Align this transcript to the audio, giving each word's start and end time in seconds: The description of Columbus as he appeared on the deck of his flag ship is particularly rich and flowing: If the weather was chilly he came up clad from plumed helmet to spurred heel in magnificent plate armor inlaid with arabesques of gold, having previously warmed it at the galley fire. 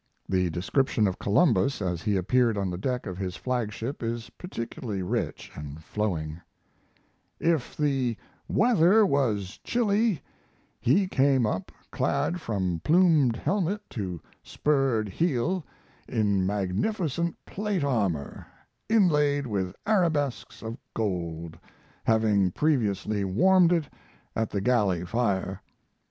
The 0.27 0.49
description 0.49 1.07
of 1.07 1.19
Columbus 1.19 1.79
as 1.79 2.01
he 2.01 2.17
appeared 2.17 2.57
on 2.57 2.71
the 2.71 2.77
deck 2.79 3.05
of 3.05 3.19
his 3.19 3.35
flag 3.35 3.71
ship 3.71 4.01
is 4.01 4.31
particularly 4.31 5.03
rich 5.03 5.51
and 5.53 5.83
flowing: 5.83 6.41
If 7.39 7.77
the 7.77 8.17
weather 8.47 9.05
was 9.05 9.59
chilly 9.63 10.23
he 10.79 11.07
came 11.07 11.45
up 11.45 11.71
clad 11.91 12.41
from 12.41 12.81
plumed 12.83 13.35
helmet 13.35 13.87
to 13.91 14.19
spurred 14.41 15.07
heel 15.07 15.63
in 16.07 16.47
magnificent 16.47 17.35
plate 17.45 17.83
armor 17.83 18.47
inlaid 18.89 19.45
with 19.45 19.75
arabesques 19.85 20.63
of 20.63 20.79
gold, 20.95 21.59
having 22.05 22.49
previously 22.49 23.23
warmed 23.23 23.71
it 23.71 23.87
at 24.35 24.49
the 24.49 24.61
galley 24.61 25.05
fire. 25.05 25.61